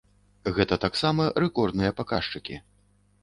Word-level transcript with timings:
Гэта 0.55 0.75
таксама 0.85 1.27
рэкордныя 1.45 1.91
паказчыкі. 1.99 2.57